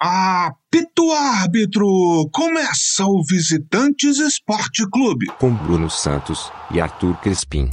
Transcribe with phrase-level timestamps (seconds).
[0.00, 2.28] Apito árbitro!
[2.32, 5.26] Começa o Visitantes Esporte Clube.
[5.40, 7.68] Com Bruno Santos e Arthur Crespim.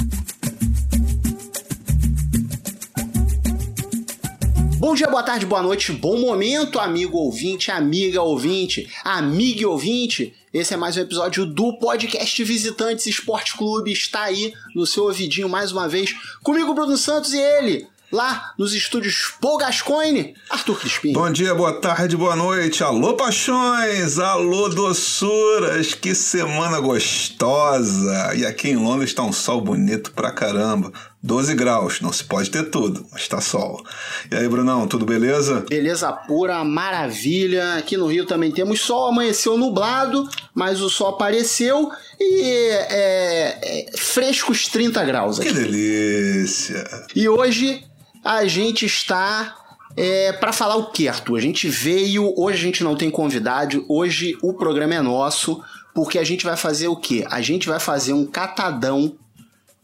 [4.79, 10.33] Bom dia, boa tarde, boa noite, bom momento, amigo ouvinte, amiga ouvinte, amiga ouvinte.
[10.51, 13.91] Esse é mais um episódio do podcast Visitantes Esporte Clube.
[13.91, 18.73] Está aí no seu ouvidinho mais uma vez, comigo, Bruno Santos e ele, lá nos
[18.73, 21.13] estúdios Paul Gascoigne, Arthur Crispim.
[21.13, 22.83] Bom dia, boa tarde, boa noite.
[22.83, 24.19] Alô, paixões!
[24.19, 25.93] Alô, doçuras!
[25.93, 28.33] Que semana gostosa!
[28.35, 30.91] E aqui em Londres está um sol bonito pra caramba.
[31.25, 33.83] 12 graus, não se pode ter tudo, mas tá sol.
[34.31, 35.65] E aí, Brunão, tudo beleza?
[35.67, 37.77] Beleza pura, maravilha.
[37.77, 43.97] Aqui no Rio também temos sol, amanheceu nublado, mas o sol apareceu e é, é
[43.97, 45.49] frescos 30 graus aqui.
[45.49, 46.83] Que delícia!
[47.15, 47.83] E hoje
[48.23, 49.55] a gente está
[49.97, 51.39] é, para falar o que, Arthur?
[51.39, 55.59] A gente veio, hoje a gente não tem convidado, hoje o programa é nosso,
[55.91, 57.25] porque a gente vai fazer o que?
[57.31, 59.17] A gente vai fazer um catadão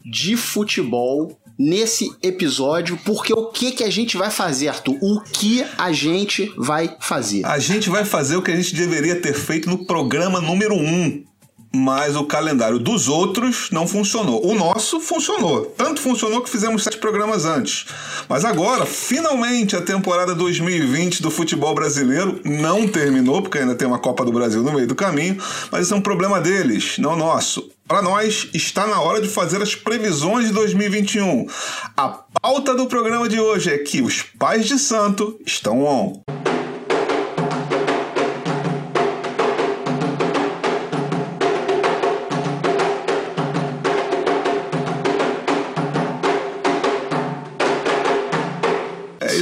[0.04, 4.96] de futebol nesse episódio, porque o que que a gente vai fazer, Arthur?
[5.00, 7.44] O que a gente vai fazer?
[7.44, 10.78] A gente vai fazer o que a gente deveria ter feito no programa número 1.
[10.78, 11.32] Um
[11.74, 14.46] mas o calendário dos outros não funcionou.
[14.46, 15.64] O nosso funcionou.
[15.76, 17.86] Tanto funcionou que fizemos sete programas antes.
[18.28, 23.98] Mas agora, finalmente, a temporada 2020 do futebol brasileiro não terminou, porque ainda tem uma
[23.98, 25.38] Copa do Brasil no meio do caminho,
[25.70, 27.70] mas isso é um problema deles, não nosso.
[27.86, 31.46] Para nós, está na hora de fazer as previsões de 2021.
[31.96, 32.08] A
[32.40, 36.22] pauta do programa de hoje é que os pais de santo estão on.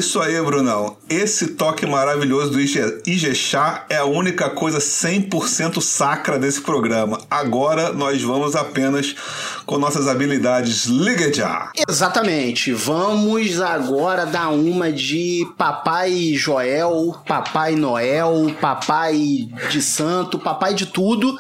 [0.01, 0.97] Isso aí, Brunão.
[1.11, 7.21] Esse toque maravilhoso do Ijexá é a única coisa 100% sacra desse programa.
[7.31, 9.15] Agora nós vamos apenas
[9.67, 11.71] com nossas habilidades Liga já!
[11.87, 12.73] Exatamente.
[12.73, 21.39] Vamos agora dar uma de Papai Joel, Papai Noel, Papai de Santo, Papai de tudo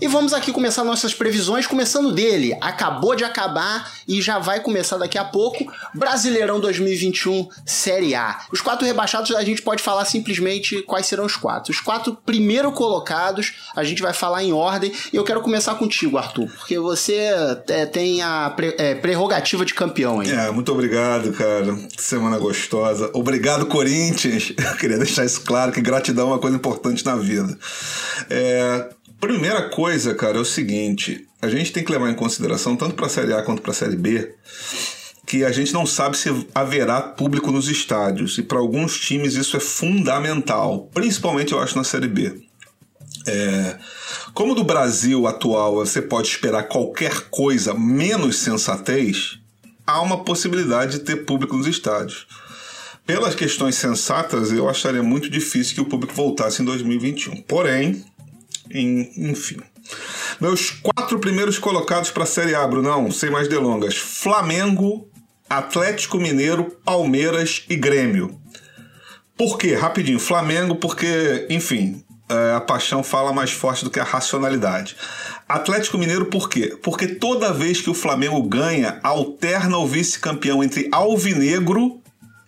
[0.00, 2.56] e vamos aqui começar nossas previsões, começando dele.
[2.60, 5.70] Acabou de acabar e já vai começar daqui a pouco.
[5.94, 8.40] Brasileirão 2021 Série A.
[8.52, 11.72] Os quatro rebaixados a gente pode falar simplesmente quais serão os quatro.
[11.72, 14.92] Os quatro primeiro colocados a gente vai falar em ordem.
[15.12, 17.30] E eu quero começar contigo, Arthur, porque você
[17.68, 20.30] é, tem a pre, é, prerrogativa de campeão aí.
[20.30, 21.76] É, muito obrigado, cara.
[21.96, 23.10] Semana gostosa.
[23.12, 24.52] Obrigado, Corinthians.
[24.64, 27.56] Eu queria deixar isso claro que gratidão é uma coisa importante na vida.
[28.28, 28.88] É,
[29.20, 33.06] Primeira coisa, cara, é o seguinte: a gente tem que levar em consideração, tanto para
[33.06, 34.34] a Série A quanto para a Série B,
[35.26, 38.38] que a gente não sabe se haverá público nos estádios.
[38.38, 42.42] E para alguns times isso é fundamental, principalmente eu acho na Série B.
[43.26, 43.78] É,
[44.34, 49.38] como do Brasil atual você pode esperar qualquer coisa menos sensatez,
[49.86, 52.26] há uma possibilidade de ter público nos estádios.
[53.06, 57.42] Pelas questões sensatas, eu acharia muito difícil que o público voltasse em 2021.
[57.42, 58.02] Porém,
[58.70, 59.56] enfim.
[60.40, 65.08] Meus quatro primeiros colocados para a Série A, Brunão, sem mais delongas: Flamengo,
[65.48, 68.40] Atlético Mineiro, Palmeiras e Grêmio.
[69.36, 69.74] Por quê?
[69.74, 70.18] Rapidinho.
[70.18, 74.96] Flamengo, porque, enfim, é, a paixão fala mais forte do que a racionalidade.
[75.48, 76.78] Atlético Mineiro, por quê?
[76.82, 82.00] Porque toda vez que o Flamengo ganha, alterna o vice-campeão entre Alvinegro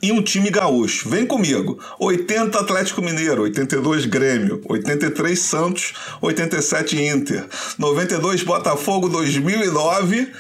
[0.03, 1.09] e um time gaúcho.
[1.09, 1.79] Vem comigo.
[1.99, 7.47] 80 Atlético Mineiro, 82 Grêmio, 83 Santos, 87 Inter,
[7.79, 10.33] 92 Botafogo, 2009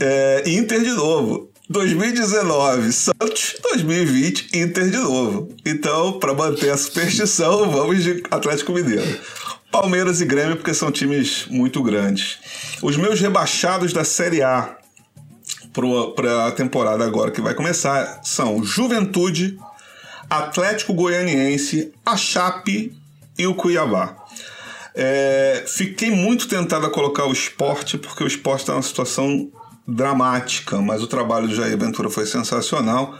[0.00, 1.50] é, Inter de novo.
[1.68, 5.54] 2019, Santos, 2020, Inter de novo.
[5.64, 9.20] Então, para manter a superstição, vamos de Atlético Mineiro.
[9.70, 12.38] Palmeiras e Grêmio, porque são times muito grandes.
[12.82, 14.79] Os meus rebaixados da Série A
[15.72, 19.58] para a temporada agora que vai começar são Juventude,
[20.28, 22.96] Atlético Goianiense, a Chape
[23.38, 24.16] e o Cuiabá.
[24.94, 29.50] É, fiquei muito tentado a colocar o esporte, porque o esporte está numa situação
[29.86, 33.18] dramática, mas o trabalho do Jair Ventura foi sensacional.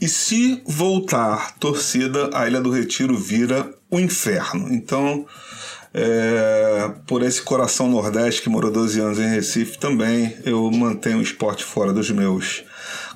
[0.00, 4.72] E se voltar torcida, a Ilha do Retiro vira o inferno.
[4.72, 5.24] Então,
[5.94, 11.22] é, por esse coração nordeste que morou 12 anos em Recife também, eu mantenho o
[11.22, 12.64] esporte fora dos meus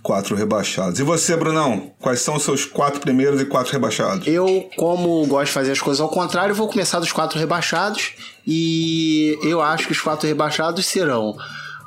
[0.02, 1.00] quatro rebaixados.
[1.00, 1.92] E você, Brunão?
[1.98, 4.26] Quais são os seus quatro primeiros e quatro rebaixados?
[4.26, 8.12] Eu, como gosto de fazer as coisas ao contrário, vou começar dos quatro rebaixados.
[8.46, 11.36] E eu acho que os quatro rebaixados serão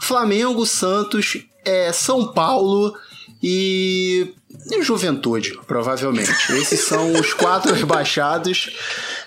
[0.02, 2.94] Flamengo, Santos, é, São Paulo
[3.42, 4.34] e
[4.82, 6.52] Juventude, provavelmente.
[6.54, 8.70] Esses são os quatro rebaixados.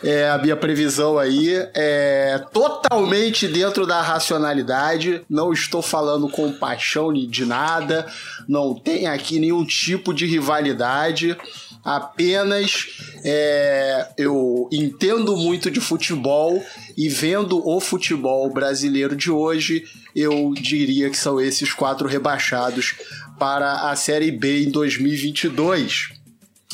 [0.02, 5.22] É, a minha previsão aí é totalmente dentro da racionalidade.
[5.30, 8.06] Não estou falando com paixão de nada.
[8.48, 11.36] Não tem aqui nenhum tipo de rivalidade.
[11.84, 12.86] Apenas
[13.24, 16.64] é, eu entendo muito de futebol
[16.96, 19.84] e vendo o futebol brasileiro de hoje,
[20.14, 22.94] eu diria que são esses quatro rebaixados
[23.38, 26.21] para a Série B em 2022.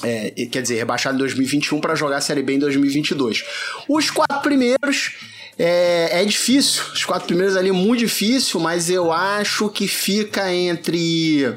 [0.02, 3.44] É, quer dizer, rebaixado em 2021 para jogar a Série B em 2022.
[3.88, 5.14] Os quatro primeiros
[5.58, 10.52] é, é, difícil, os quatro primeiros ali é muito difícil, mas eu acho que fica
[10.54, 11.52] entre.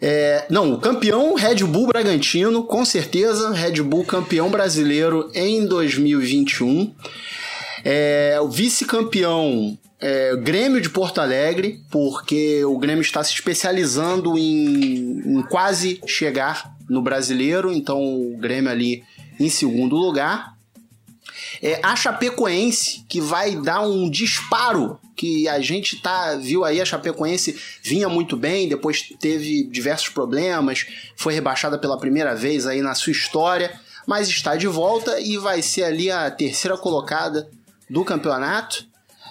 [0.00, 6.94] É, não, o campeão Red Bull Bragantino, com certeza, Red Bull campeão brasileiro em 2021.
[7.84, 15.20] É, o vice-campeão é, Grêmio de Porto Alegre, porque o Grêmio está se especializando em,
[15.24, 19.02] em quase chegar no brasileiro, então o Grêmio ali
[19.38, 20.56] em segundo lugar.
[21.62, 26.84] É, a Chapecoense, que vai dar um disparo, que a gente tá viu aí, a
[26.84, 30.86] Chapecoense vinha muito bem, depois teve diversos problemas,
[31.16, 35.62] foi rebaixada pela primeira vez aí na sua história, mas está de volta e vai
[35.62, 37.48] ser ali a terceira colocada
[37.88, 38.86] do campeonato.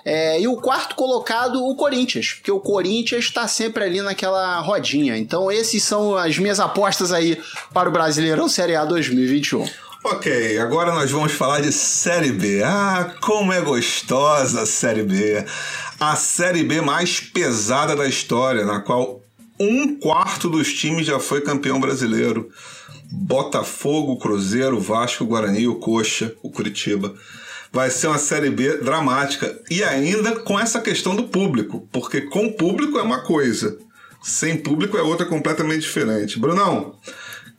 [0.05, 5.17] É, e o quarto colocado, o Corinthians, porque o Corinthians está sempre ali naquela rodinha.
[5.17, 7.41] Então, esses são as minhas apostas aí
[7.73, 9.67] para o Brasileirão Série A 2021.
[10.03, 12.61] Ok, agora nós vamos falar de Série B.
[12.63, 15.43] Ah, como é gostosa a Série B!
[15.99, 19.21] A Série B mais pesada da história, na qual
[19.59, 22.51] um quarto dos times já foi campeão brasileiro.
[23.11, 27.15] Botafogo, Cruzeiro, Vasco, Guarani, o Coxa, o Curitiba
[27.75, 29.53] vai ser uma Série B dramática.
[29.69, 33.77] E ainda com essa questão do público, porque com público é uma coisa,
[34.23, 36.39] sem público é outra completamente diferente.
[36.39, 36.95] Brunão,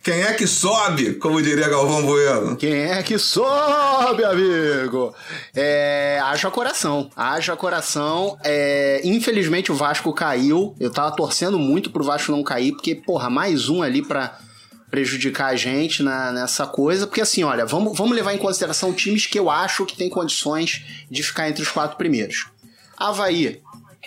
[0.03, 2.57] quem é que sobe, como diria Galvão Bueno?
[2.57, 5.15] Quem é que sobe, amigo?
[5.55, 8.39] É, haja coração, haja coração.
[8.43, 10.75] É, infelizmente o Vasco caiu.
[10.81, 14.39] Eu tava torcendo muito pro Vasco não cair, porque, porra, mais um ali pra
[14.91, 19.27] prejudicar a gente na, nessa coisa, porque assim, olha, vamos, vamos levar em consideração times
[19.27, 22.47] que eu acho que tem condições de ficar entre os quatro primeiros.
[22.97, 23.61] Havaí,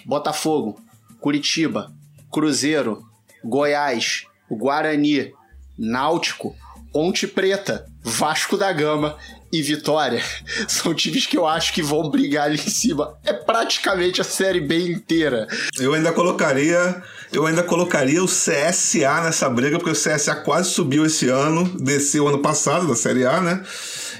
[0.05, 0.79] Botafogo,
[1.19, 1.91] Curitiba,
[2.31, 3.05] Cruzeiro,
[3.43, 5.33] Goiás, Guarani,
[5.77, 6.55] Náutico,
[6.91, 9.17] Ponte Preta, Vasco da Gama
[9.51, 10.23] e Vitória
[10.67, 13.17] são times que eu acho que vão brigar ali em cima.
[13.23, 15.47] É praticamente a série B inteira.
[15.79, 17.01] Eu ainda colocaria,
[17.31, 22.27] eu ainda colocaria o CSA nessa briga, porque o CSA quase subiu esse ano, desceu
[22.27, 23.63] ano passado da série A, né?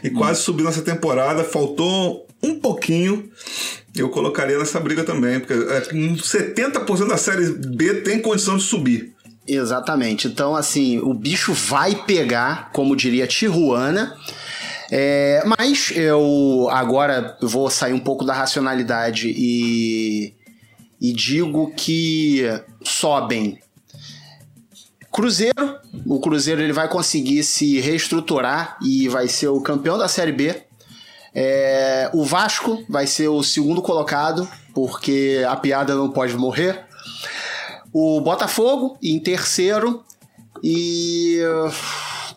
[0.04, 0.44] E quase hum.
[0.46, 3.30] subiu nessa temporada, faltou um pouquinho.
[3.96, 9.14] Eu colocaria nessa briga também, porque 70% da série B tem condição de subir.
[9.48, 10.28] Exatamente.
[10.28, 14.16] Então, assim, o bicho vai pegar, como diria Tijuana.
[14.92, 20.34] É, mas eu agora vou sair um pouco da racionalidade e,
[21.00, 22.44] e digo que
[22.84, 23.60] sobem
[25.12, 25.78] Cruzeiro.
[26.06, 30.64] O Cruzeiro ele vai conseguir se reestruturar e vai ser o campeão da Série B.
[31.34, 36.86] É, o Vasco vai ser o segundo colocado, porque a piada não pode morrer.
[37.92, 40.04] O Botafogo em terceiro.
[40.64, 41.40] E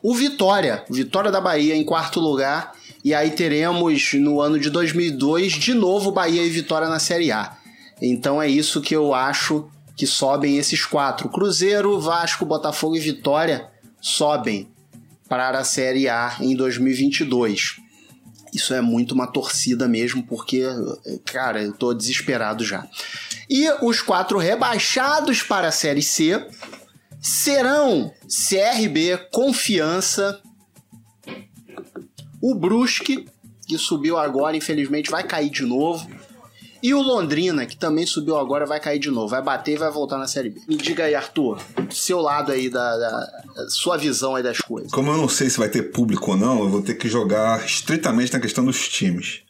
[0.02, 2.72] o Vitória, Vitória da Bahia em quarto lugar.
[3.04, 7.56] E aí teremos no ano de 2002 de novo Bahia e Vitória na Série A.
[8.00, 11.28] Então é isso que eu acho que sobem esses quatro.
[11.28, 13.68] Cruzeiro, Vasco, Botafogo e Vitória
[14.00, 14.68] sobem
[15.28, 17.76] para a Série A em 2022.
[18.52, 20.62] Isso é muito uma torcida mesmo, porque,
[21.24, 22.86] cara, eu tô desesperado já.
[23.48, 26.46] E os quatro rebaixados para a Série C
[27.22, 30.40] serão CRB, Confiança,
[32.40, 33.26] o Brusque,
[33.66, 36.04] que subiu agora, infelizmente vai cair de novo.
[36.82, 39.28] E o Londrina, que também subiu agora, vai cair de novo.
[39.28, 40.60] Vai bater e vai voltar na Série B.
[40.66, 44.90] Me diga aí, Arthur, seu lado aí da, da, sua visão aí das coisas.
[44.90, 47.64] Como eu não sei se vai ter público ou não, eu vou ter que jogar
[47.64, 49.42] estritamente na questão dos times.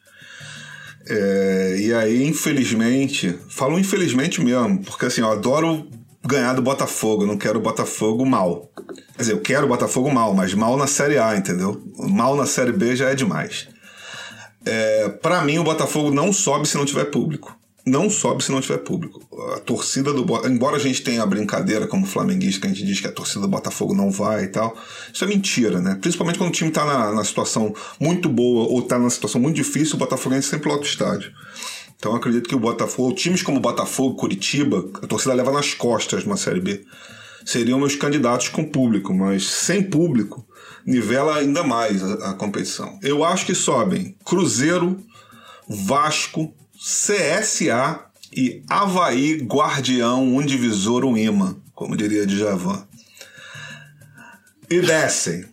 [1.08, 5.88] É, e aí, infelizmente, falo infelizmente mesmo, porque assim, eu adoro
[6.24, 7.26] ganhar do Botafogo.
[7.26, 8.70] Não quero o Botafogo mal.
[9.16, 11.82] Quer dizer, eu quero o Botafogo mal, mas mal na Série A, entendeu?
[11.96, 13.68] Mal na Série B já é demais.
[14.64, 17.56] É, para mim, o Botafogo não sobe se não tiver público.
[17.84, 19.20] Não sobe se não tiver público.
[19.56, 23.00] A torcida do Embora a gente tenha a brincadeira como flamenguista, que a gente diz
[23.00, 24.76] que a torcida do Botafogo não vai e tal,
[25.12, 25.98] isso é mentira, né?
[26.00, 29.56] Principalmente quando o time tá na, na situação muito boa ou tá numa situação muito
[29.56, 31.32] difícil, o Botafogo sempre lota o estádio.
[32.02, 36.37] Então acredito que o Botafogo, times como Botafogo, Curitiba, a torcida leva nas costas uma
[36.37, 36.85] Série B.
[37.44, 40.44] seriam meus candidatos com público, mas sem público
[40.85, 42.99] nivela ainda mais a, a competição.
[43.04, 45.00] Eu acho que sobem Cruzeiro,
[45.68, 48.00] Vasco, CSA
[48.37, 52.85] e Havaí Guardião, um divisor, um imã, como diria Djavan.
[54.68, 55.44] E descem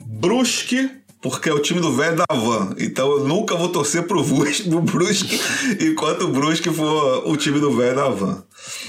[0.00, 0.90] Brusque,
[1.24, 2.74] porque é o time do velho da van.
[2.78, 5.40] Então eu nunca vou torcer pro, Brusque, pro Brusque
[5.80, 8.44] enquanto o Brusque for o time do velho da van.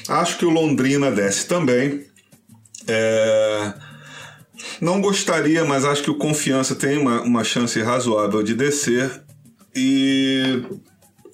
[0.10, 2.06] Acho que o Londrina desce também.
[2.90, 3.74] É...
[4.82, 9.24] Não gostaria, mas acho que o Confiança tem uma, uma chance razoável de descer.
[9.74, 10.62] E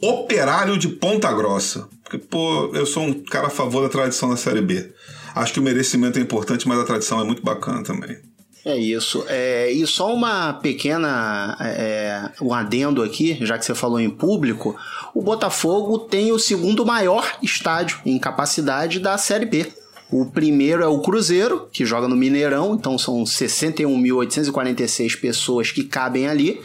[0.03, 1.89] Operário de Ponta Grossa.
[2.03, 4.93] Porque, pô, eu sou um cara a favor da tradição da Série B.
[5.33, 8.19] Acho que o merecimento é importante, mas a tradição é muito bacana também.
[8.63, 9.25] É isso.
[9.27, 11.57] É, e só uma pequena.
[11.59, 14.75] É, um adendo aqui, já que você falou em público:
[15.13, 19.67] o Botafogo tem o segundo maior estádio em capacidade da Série B.
[20.11, 26.27] O primeiro é o Cruzeiro, que joga no Mineirão, então são 61.846 pessoas que cabem
[26.27, 26.59] ali.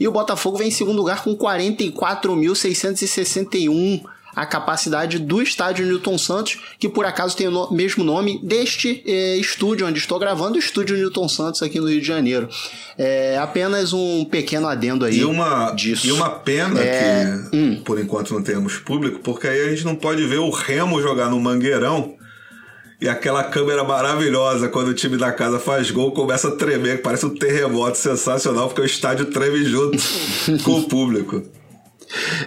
[0.00, 4.02] E o Botafogo vem em segundo lugar com 44.661
[4.36, 9.02] a capacidade do estádio Newton Santos, que por acaso tem o no mesmo nome deste
[9.06, 12.46] eh, estúdio onde estou gravando, o estúdio Newton Santos aqui no Rio de Janeiro.
[12.98, 16.06] É apenas um pequeno adendo aí e uma, disso.
[16.06, 17.24] E uma pena é...
[17.50, 17.82] que, hum.
[17.82, 21.30] por enquanto, não temos público, porque aí a gente não pode ver o Remo jogar
[21.30, 22.14] no Mangueirão
[23.00, 27.24] e aquela câmera maravilhosa quando o time da casa faz gol começa a tremer, parece
[27.24, 29.96] um terremoto sensacional, porque o estádio treme junto
[30.62, 31.42] com o público.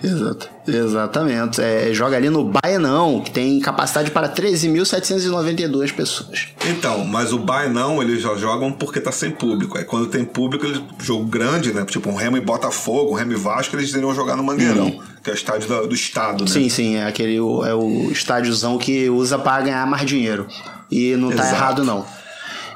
[0.04, 1.62] Exato, exatamente.
[1.62, 6.48] É, joga ali no Baianão, que tem capacidade para 13.792 pessoas.
[6.66, 9.78] Então, mas o Baianão eles já jogam porque tá sem público.
[9.78, 11.86] Aí quando tem público, eles, jogo grande, né?
[11.86, 15.01] Tipo um Remo e Botafogo, um Remo e Vasco, eles iriam jogar no Mangueirão, hum.
[15.24, 16.50] que é o estádio do, do estado, né?
[16.50, 20.48] Sim, sim, é aquele é o estádiozão que usa para ganhar mais dinheiro.
[20.92, 21.56] E não tá Exato.
[21.56, 22.19] errado, não.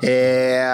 [0.05, 0.67] É,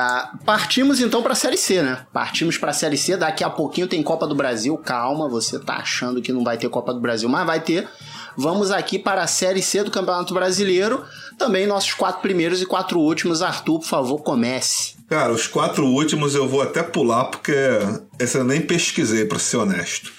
[0.44, 2.00] partimos então para a Série C, né?
[2.12, 3.16] Partimos para a Série C.
[3.16, 4.76] Daqui a pouquinho tem Copa do Brasil.
[4.78, 7.88] Calma, você tá achando que não vai ter Copa do Brasil, mas vai ter.
[8.36, 11.06] Vamos aqui para a Série C do Campeonato Brasileiro.
[11.38, 13.44] Também nossos quatro primeiros e quatro últimos.
[13.44, 14.96] Arthur, por favor, comece.
[15.08, 17.54] Cara, os quatro últimos eu vou até pular porque
[18.18, 20.12] esse eu nem pesquisei, para ser honesto.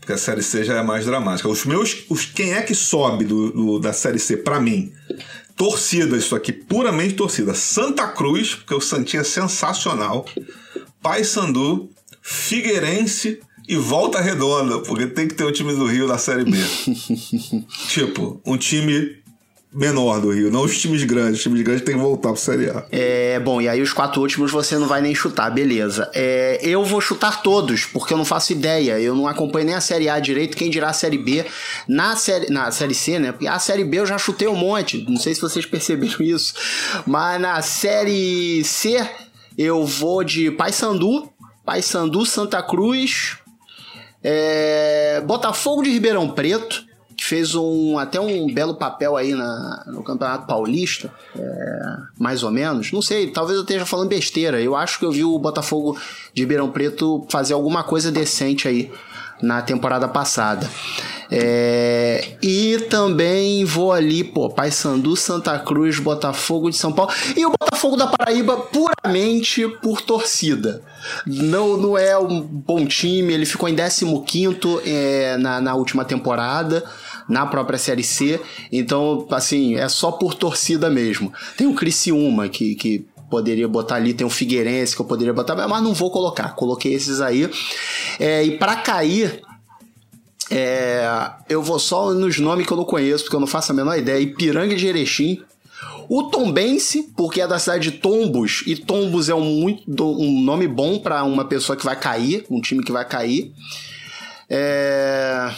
[0.00, 1.48] Porque a Série C já é mais dramática.
[1.48, 2.04] Os meus.
[2.10, 4.92] Os, quem é que sobe do, do da Série C para mim?
[5.58, 7.52] Torcida, isso aqui, puramente torcida.
[7.52, 10.24] Santa Cruz, porque o Santinha é sensacional.
[11.02, 11.90] Paysandu,
[12.22, 16.56] Figueirense e Volta Redonda, porque tem que ter um time do Rio na Série B.
[17.88, 19.18] tipo, um time
[19.72, 21.36] menor do Rio, não os times grandes.
[21.36, 22.84] Os times grandes têm que voltar pro Série A.
[22.90, 26.10] É, bom, e aí os quatro últimos você não vai nem chutar, beleza.
[26.14, 28.98] É, eu vou chutar todos, porque eu não faço ideia.
[28.98, 31.44] Eu não acompanho nem a Série A direito, quem dirá a Série B.
[31.86, 33.32] Na Série, na série C, né?
[33.32, 36.54] Porque a Série B eu já chutei um monte, não sei se vocês perceberam isso.
[37.06, 39.06] Mas na Série C
[39.56, 41.28] eu vou de Paysandu,
[41.64, 43.36] Paysandu, Santa Cruz,
[44.22, 46.87] é, Botafogo de Ribeirão Preto,
[47.18, 52.50] que fez um até um belo papel aí na, no Campeonato Paulista, é, mais ou
[52.52, 52.92] menos.
[52.92, 54.60] Não sei, talvez eu esteja falando besteira.
[54.60, 55.98] Eu acho que eu vi o Botafogo
[56.32, 58.92] de Ribeirão Preto fazer alguma coisa decente aí
[59.42, 60.70] na temporada passada.
[61.28, 67.12] É, e também vou ali, pô, Paysandu, Santa Cruz, Botafogo de São Paulo.
[67.36, 70.82] E o Botafogo da Paraíba puramente por torcida.
[71.26, 74.06] Não, não é um bom time, ele ficou em 15
[74.84, 76.84] é, na, na última temporada
[77.28, 78.40] na própria Série C.
[78.72, 81.32] Então, assim, é só por torcida mesmo.
[81.56, 85.54] Tem o Criciúma, que, que poderia botar ali, tem o Figueirense que eu poderia botar,
[85.54, 86.54] mas não vou colocar.
[86.54, 87.48] Coloquei esses aí.
[88.18, 89.42] É, e para cair,
[90.50, 91.06] é,
[91.48, 93.96] eu vou só nos nomes que eu não conheço, porque eu não faço a menor
[93.98, 94.20] ideia.
[94.20, 95.42] Ipiranga de Erechim.
[96.08, 100.66] O Tombense, porque é da cidade de Tombos, e Tombos é um, muito, um nome
[100.66, 103.52] bom para uma pessoa que vai cair, um time que vai cair.
[104.48, 105.52] É...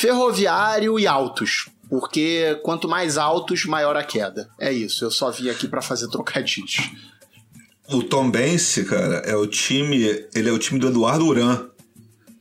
[0.00, 1.68] Ferroviário e Altos.
[1.88, 4.48] Porque quanto mais altos, maior a queda.
[4.58, 6.90] É isso, eu só vim aqui para fazer trocadilhos.
[7.90, 10.26] O Tom Bense, cara, é o time.
[10.34, 11.66] Ele é o time do Eduardo Uran.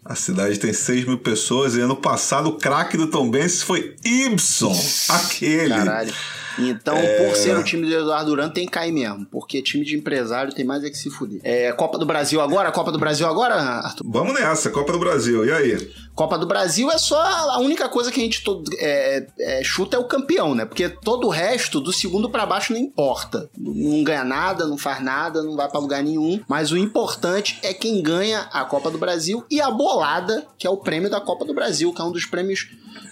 [0.04, 3.96] A cidade tem 6 mil pessoas e ano passado o craque do Tom Bense foi
[4.04, 4.78] Ibson,
[5.10, 5.70] aquele.
[5.70, 6.14] Caralho.
[6.60, 7.28] Então, é...
[7.28, 9.26] por ser o time do Eduardo Duran, tem que cair mesmo.
[9.26, 11.40] Porque time de empresário tem mais é que se fuder.
[11.44, 12.72] É, Copa do Brasil agora?
[12.72, 14.06] Copa do Brasil agora, Arthur?
[14.10, 15.46] Vamos nessa, Copa do Brasil.
[15.46, 15.92] E aí?
[16.16, 19.98] Copa do Brasil é só a única coisa que a gente todo, é, é, chuta
[19.98, 20.66] é o campeão, né?
[20.66, 23.50] Porque todo o resto, do segundo para baixo, não importa.
[23.56, 26.42] Não ganha nada, não faz nada, não vai para lugar nenhum.
[26.48, 30.70] Mas o importante é quem ganha a Copa do Brasil e a bolada, que é
[30.70, 32.68] o prêmio da Copa do Brasil, que é um dos prêmios,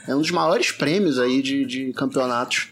[0.07, 2.69] é um dos maiores prêmios aí de, de campeonatos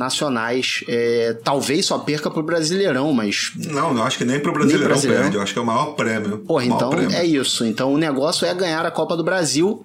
[0.00, 0.82] nacionais.
[0.88, 3.52] É, talvez só perca pro Brasileirão, mas.
[3.56, 5.22] Não, eu acho que nem pro Brasileirão, Nem Brasileirão.
[5.24, 5.36] perde.
[5.36, 6.38] Eu acho que é o maior prêmio.
[6.38, 7.16] Porra, maior então prêmio.
[7.16, 7.64] é isso.
[7.64, 9.84] Então o negócio é ganhar a Copa do Brasil.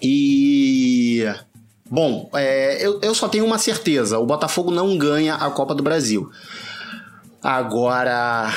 [0.00, 1.24] E.
[1.90, 5.82] Bom, é, eu, eu só tenho uma certeza: o Botafogo não ganha a Copa do
[5.82, 6.30] Brasil.
[7.42, 8.50] Agora.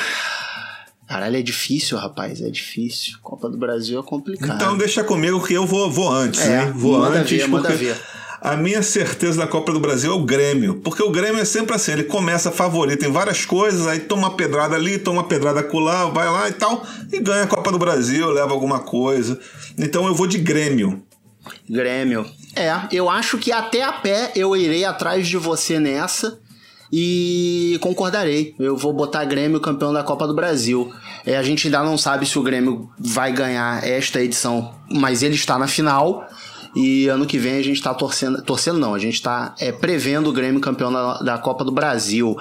[1.07, 3.17] Caralho, é difícil, rapaz, é difícil.
[3.21, 4.55] Copa do Brasil é complicado.
[4.55, 6.71] Então deixa comigo que eu vou, vou antes, É, hein?
[6.71, 7.95] Vou manda antes, ver, porque ver.
[8.41, 10.75] A minha certeza da Copa do Brasil é o Grêmio.
[10.83, 14.35] Porque o Grêmio é sempre assim, ele começa favorito em várias coisas, aí toma uma
[14.35, 17.79] pedrada ali, toma uma pedrada acolá, vai lá e tal, e ganha a Copa do
[17.79, 19.39] Brasil, leva alguma coisa.
[19.77, 21.03] Então eu vou de Grêmio.
[21.69, 22.25] Grêmio.
[22.55, 26.39] É, eu acho que até a pé eu irei atrás de você nessa
[26.91, 28.55] e concordarei.
[28.59, 30.91] Eu vou botar Grêmio campeão da Copa do Brasil.
[31.25, 35.35] É, a gente ainda não sabe se o Grêmio vai ganhar esta edição, mas ele
[35.35, 36.25] está na final.
[36.75, 38.41] E ano que vem a gente está torcendo.
[38.43, 42.35] Torcendo não, a gente está é, prevendo o Grêmio campeão da, da Copa do Brasil.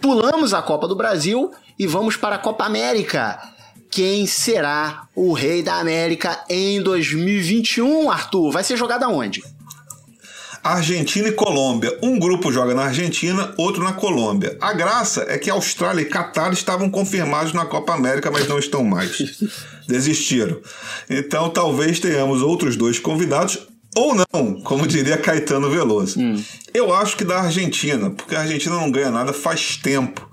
[0.00, 3.38] Pulamos a Copa do Brasil e vamos para a Copa América.
[3.90, 8.50] Quem será o rei da América em 2021, Arthur?
[8.50, 9.42] Vai ser jogado aonde?
[10.74, 11.96] Argentina e Colômbia.
[12.02, 14.56] Um grupo joga na Argentina, outro na Colômbia.
[14.60, 18.84] A graça é que Austrália e Catar estavam confirmados na Copa América, mas não estão
[18.84, 19.18] mais.
[19.86, 20.60] Desistiram.
[21.08, 23.66] Então talvez tenhamos outros dois convidados.
[23.96, 26.20] Ou não, como diria Caetano Veloso.
[26.74, 30.28] Eu acho que da Argentina, porque a Argentina não ganha nada faz tempo.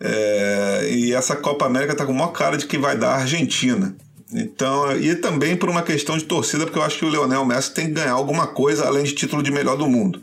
[0.00, 3.20] É, e essa Copa América tá com a maior cara de que vai dar a
[3.20, 3.96] Argentina.
[4.34, 7.72] Então, e também por uma questão de torcida, porque eu acho que o Leonel Messi
[7.72, 10.20] tem que ganhar alguma coisa além de título de melhor do mundo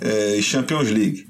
[0.00, 1.26] é, Champions League.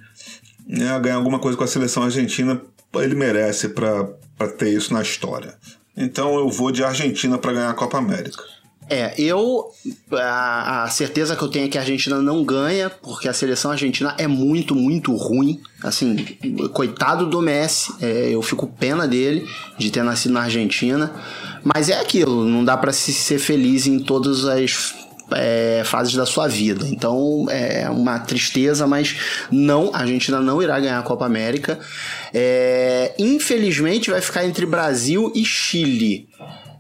[0.66, 2.61] Né, ganhar alguma coisa com a seleção argentina,
[2.94, 5.54] ele merece para ter isso na história.
[5.97, 8.42] Então eu vou de Argentina para ganhar a Copa América.
[8.88, 9.70] É, eu.
[10.12, 13.70] A, a certeza que eu tenho é que a Argentina não ganha, porque a seleção
[13.70, 15.61] argentina é muito, muito ruim.
[15.82, 16.16] Assim,
[16.73, 21.12] coitado do Messi, é, eu fico pena dele de ter nascido na Argentina.
[21.62, 24.94] Mas é aquilo, não dá pra se ser feliz em todas as
[25.32, 26.86] é, fases da sua vida.
[26.88, 29.16] Então é uma tristeza, mas
[29.50, 31.78] não, a Argentina não irá ganhar a Copa América.
[32.32, 36.28] É, infelizmente vai ficar entre Brasil e Chile.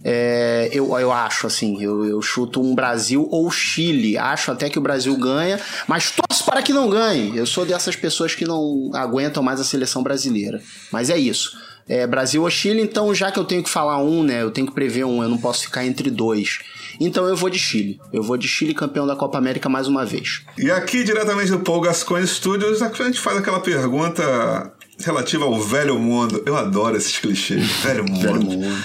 [0.02, 4.16] É, eu, eu acho assim, eu, eu chuto um Brasil ou Chile.
[4.16, 7.36] Acho até que o Brasil ganha, mas torço para que não ganhe.
[7.36, 10.60] Eu sou dessas pessoas que não aguentam mais a seleção brasileira.
[10.90, 11.52] Mas é isso.
[11.90, 14.42] É, Brasil ou Chile, então já que eu tenho que falar um, né?
[14.42, 16.60] Eu tenho que prever um, eu não posso ficar entre dois.
[17.00, 18.00] Então eu vou de Chile.
[18.12, 20.42] Eu vou de Chile campeão da Copa América mais uma vez.
[20.56, 25.98] E aqui, diretamente do Paul Gascoigne Studios, a gente faz aquela pergunta relativa ao velho
[25.98, 26.40] mundo.
[26.46, 27.66] Eu adoro esses clichês.
[27.82, 28.20] Velho mundo.
[28.20, 28.84] Velho mundo.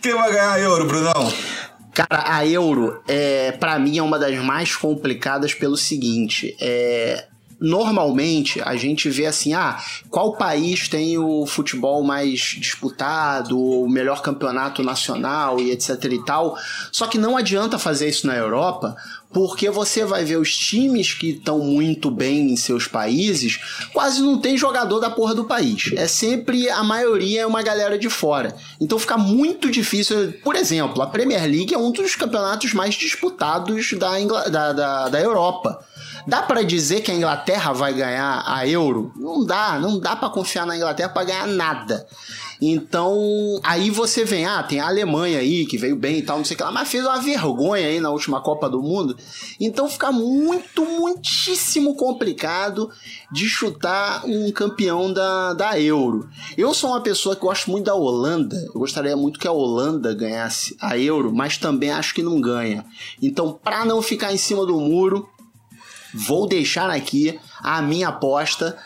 [0.00, 1.32] Quem vai ganhar a Euro, Brunão?
[1.92, 7.26] Cara, a Euro, é, para mim, é uma das mais complicadas pelo seguinte: é,
[7.62, 9.78] normalmente a gente vê assim, ah,
[10.10, 16.56] qual país tem o futebol mais disputado, o melhor campeonato nacional e etc e tal.
[16.90, 18.96] Só que não adianta fazer isso na Europa,
[19.32, 23.58] porque você vai ver os times que estão muito bem em seus países,
[23.92, 25.90] quase não tem jogador da porra do país.
[25.96, 28.54] É sempre a maioria é uma galera de fora.
[28.80, 30.34] Então fica muito difícil.
[30.44, 35.08] Por exemplo, a Premier League é um dos campeonatos mais disputados da, Ingla- da, da,
[35.08, 35.82] da Europa.
[36.26, 39.12] Dá pra dizer que a Inglaterra vai ganhar a Euro?
[39.16, 42.06] Não dá, não dá pra confiar na Inglaterra pra ganhar nada.
[42.64, 46.44] Então, aí você vem, ah, tem a Alemanha aí que veio bem e tal, não
[46.44, 49.16] sei o que lá, mas fez uma vergonha aí na última Copa do Mundo.
[49.58, 52.88] Então fica muito, muitíssimo complicado
[53.32, 56.28] de chutar um campeão da, da Euro.
[56.56, 60.14] Eu sou uma pessoa que gosto muito da Holanda, eu gostaria muito que a Holanda
[60.14, 62.84] ganhasse a Euro, mas também acho que não ganha.
[63.20, 65.28] Então, pra não ficar em cima do muro,
[66.14, 68.76] vou deixar aqui a minha aposta.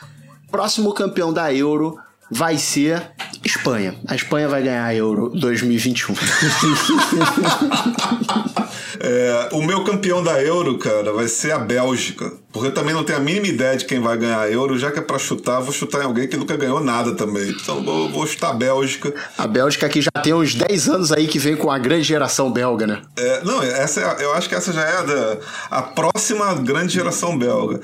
[0.50, 1.98] Próximo campeão da Euro
[2.30, 3.10] vai ser
[3.44, 3.94] Espanha.
[4.06, 6.14] A Espanha vai ganhar a Euro 2021.
[9.08, 12.32] É, o meu campeão da Euro, cara, vai ser a Bélgica.
[12.52, 14.76] Porque eu também não tenho a mínima ideia de quem vai ganhar a Euro.
[14.78, 17.50] Já que é pra chutar, vou chutar em alguém que nunca ganhou nada também.
[17.50, 19.14] Então vou, vou chutar a Bélgica.
[19.38, 22.50] A Bélgica que já tem uns 10 anos aí que vem com a grande geração
[22.50, 23.02] belga, né?
[23.16, 25.36] É, não, essa é- eu acho que essa já é a, da-
[25.70, 27.78] a próxima grande geração belga.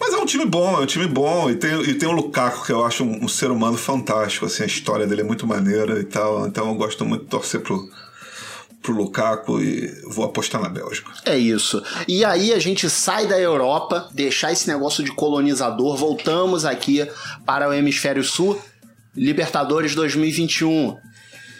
[0.00, 1.50] Mas é um time bom, é um time bom.
[1.50, 4.46] E tem, e tem o Lukaku, que eu acho um, um ser humano fantástico.
[4.46, 6.46] Assim, a história dele é muito maneira e tal.
[6.46, 7.86] Então eu gosto muito de torcer pro,
[8.84, 11.10] pro Lukaku e vou apostar na Bélgica.
[11.24, 11.82] É isso.
[12.06, 17.08] E aí a gente sai da Europa, deixar esse negócio de colonizador, voltamos aqui
[17.46, 18.60] para o hemisfério sul,
[19.16, 20.98] Libertadores 2021.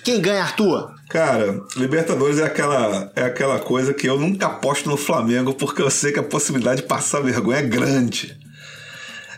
[0.05, 0.95] Quem ganha, Arthur?
[1.09, 5.91] Cara, Libertadores é aquela, é aquela coisa que eu nunca aposto no Flamengo porque eu
[5.91, 8.39] sei que a possibilidade de passar vergonha é grande.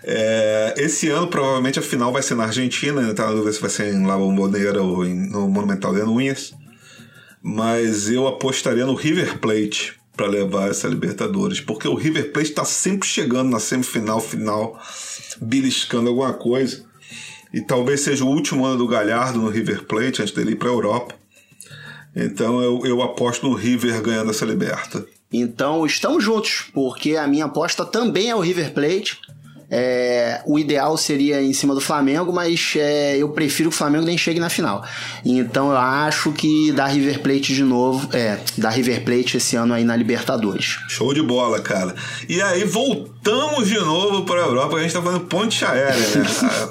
[0.03, 3.61] É, esse ano, provavelmente, a final vai ser na Argentina, ainda tá na dúvida se
[3.61, 6.53] vai ser em La Bombonera ou em, no Monumental de Núñez.
[7.49, 12.65] Mas eu apostaria no River Plate para levar essa Libertadores, porque o River Plate está
[12.65, 14.77] sempre chegando na semifinal, final,
[15.41, 16.85] beliscando alguma coisa.
[17.55, 20.69] E talvez seja o último ano do Galhardo no River Plate antes dele ir para
[20.69, 21.15] a Europa.
[22.17, 25.07] Então eu, eu aposto no River ganhando essa Liberta.
[25.33, 29.21] Então estamos juntos, porque a minha aposta também é o River Plate.
[29.71, 34.05] É, o ideal seria em cima do Flamengo, mas é, eu prefiro que o Flamengo
[34.05, 34.85] nem chegue na final.
[35.25, 39.75] Então eu acho que dá River Plate de novo, é, dá River Plate esse ano
[39.75, 40.79] aí na Libertadores.
[40.89, 41.95] Show de bola, cara.
[42.29, 46.27] E aí voltamos de novo para a Europa, a gente tá falando ponte aérea, né?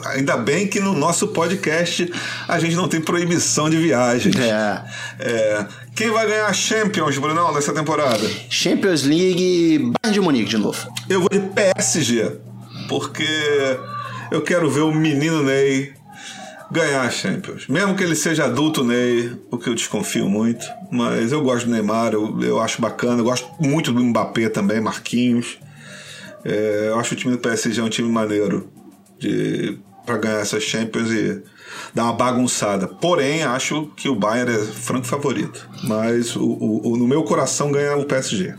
[0.16, 2.12] Ainda bem que no nosso podcast
[2.48, 4.36] a gente não tem proibição de viagens.
[4.36, 4.82] É.
[5.20, 8.30] É, quem vai ganhar a Champions, Brunão, nessa temporada?
[8.50, 10.88] Champions League, Bayern de Munique de novo.
[11.10, 12.38] Eu vou de PSG,
[12.88, 13.28] porque
[14.32, 15.94] eu quero ver o menino Ney
[16.72, 17.68] ganhar a Champions.
[17.68, 21.72] Mesmo que ele seja adulto Ney, o que eu desconfio muito, mas eu gosto do
[21.72, 25.58] Neymar, eu, eu acho bacana, eu gosto muito do Mbappé também, Marquinhos.
[26.44, 28.70] É, eu acho o time do PSG um time maneiro
[29.18, 31.42] de para ganhar essa Champions e
[31.94, 32.88] dar uma bagunçada.
[32.88, 35.68] Porém, acho que o Bayern é franco favorito.
[35.84, 38.54] Mas o, o- o- no meu coração ganha o PSG.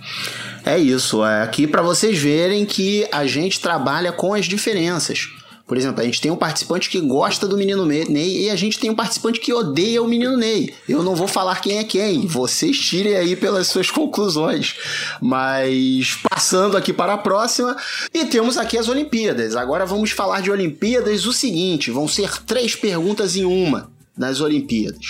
[0.64, 5.28] É isso, é aqui para vocês verem que a gente trabalha com as diferenças.
[5.66, 8.54] Por exemplo, a gente tem um participante que gosta do menino Me- Ney e a
[8.54, 10.72] gente tem um participante que odeia o menino Ney.
[10.88, 14.76] Eu não vou falar quem é quem, vocês tirem aí pelas suas conclusões.
[15.20, 17.76] Mas passando aqui para a próxima,
[18.14, 19.56] e temos aqui as Olimpíadas.
[19.56, 25.06] Agora vamos falar de Olimpíadas o seguinte: vão ser três perguntas em uma nas Olimpíadas.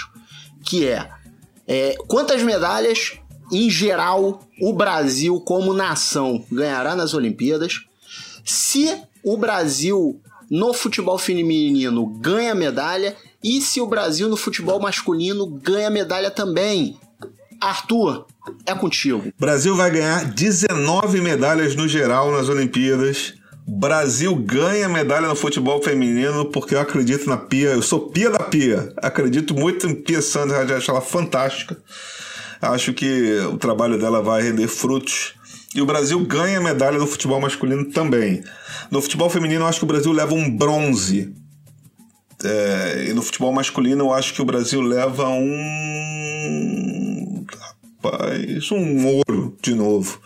[0.64, 1.10] Que é
[1.68, 3.12] é, quantas medalhas,
[3.52, 7.80] em geral, o Brasil, como nação, ganhará nas Olimpíadas?
[8.44, 15.46] Se o Brasil no futebol feminino ganha medalha e se o Brasil no futebol masculino
[15.46, 16.98] ganha medalha também.
[17.60, 18.26] Arthur,
[18.66, 19.32] é contigo.
[19.38, 23.34] Brasil vai ganhar 19 medalhas no geral nas Olimpíadas.
[23.68, 27.70] Brasil ganha medalha no futebol feminino porque eu acredito na Pia.
[27.70, 28.92] Eu sou Pia da Pia.
[28.98, 31.76] Acredito muito em Pia Sanders, acho ela fantástica.
[32.70, 35.34] Acho que o trabalho dela vai render frutos.
[35.74, 38.42] E o Brasil ganha medalha no futebol masculino também.
[38.90, 41.34] No futebol feminino, eu acho que o Brasil leva um bronze.
[42.42, 45.66] É, e no futebol masculino, eu acho que o Brasil leva um.
[48.02, 50.20] Rapaz, um ouro de novo.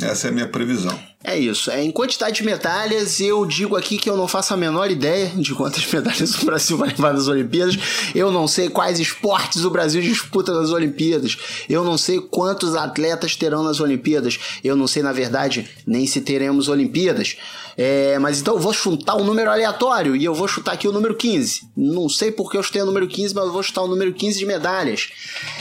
[0.00, 0.98] Essa é a minha previsão.
[1.26, 1.70] É isso.
[1.70, 5.32] É, em quantidade de medalhas, eu digo aqui que eu não faço a menor ideia
[5.34, 7.78] de quantas medalhas o Brasil vai levar nas Olimpíadas.
[8.14, 11.38] Eu não sei quais esportes o Brasil disputa nas Olimpíadas.
[11.66, 14.38] Eu não sei quantos atletas terão nas Olimpíadas.
[14.62, 17.38] Eu não sei, na verdade, nem se teremos Olimpíadas.
[17.76, 20.92] É, mas então eu vou chutar um número aleatório e eu vou chutar aqui o
[20.92, 21.62] número 15.
[21.76, 24.38] Não sei porque eu chutei o número 15, mas eu vou chutar o número 15
[24.38, 25.10] de medalhas.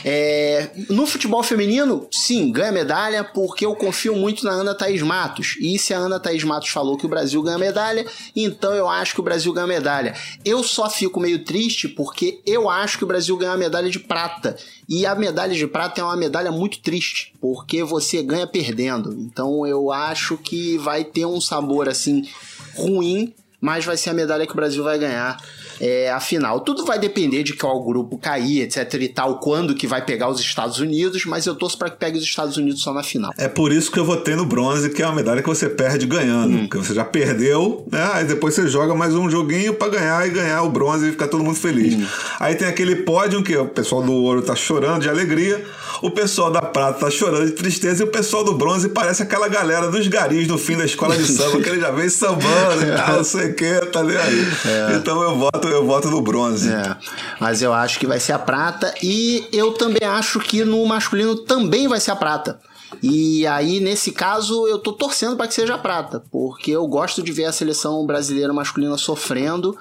[0.06, 5.53] É, no futebol feminino, sim, ganha medalha porque eu confio muito na Ana Thaís Matos.
[5.60, 9.14] E se a Ana Thaís Matos falou que o Brasil ganha medalha, então eu acho
[9.14, 10.16] que o Brasil ganha medalha.
[10.44, 14.00] Eu só fico meio triste porque eu acho que o Brasil ganha a medalha de
[14.00, 14.56] prata.
[14.88, 19.14] E a medalha de prata é uma medalha muito triste, porque você ganha perdendo.
[19.14, 22.28] Então eu acho que vai ter um sabor assim
[22.76, 25.42] ruim, mas vai ser a medalha que o Brasil vai ganhar.
[25.80, 26.60] É, a final.
[26.62, 30.40] Tudo vai depender de qual grupo cair, etc e tal, quando que vai pegar os
[30.40, 33.32] Estados Unidos, mas eu torço para que pegue os Estados Unidos só na final.
[33.38, 36.06] É por isso que eu votei no bronze, que é uma medalha que você perde
[36.06, 36.58] ganhando.
[36.60, 38.10] Porque você já perdeu, né?
[38.14, 41.28] Aí depois você joga mais um joguinho pra ganhar e ganhar o bronze e ficar
[41.28, 41.98] todo mundo feliz.
[42.40, 45.64] Aí tem aquele pódio que o pessoal do ouro tá chorando de alegria,
[46.02, 49.48] o pessoal da prata tá chorando de tristeza e o pessoal do bronze parece aquela
[49.48, 52.92] galera dos garis no fim da escola de samba, que ele já vem sambando e
[52.96, 54.48] tal, não sei o que, tá nem aí.
[54.96, 56.72] Então eu voto, eu voto no bronze.
[56.72, 56.96] É,
[57.40, 61.36] mas eu acho que vai ser a prata e eu também acho que no masculino
[61.36, 62.60] também vai ser a prata.
[63.02, 67.24] E aí, nesse caso, eu tô torcendo para que seja a prata, porque eu gosto
[67.24, 69.76] de ver a seleção brasileira masculina sofrendo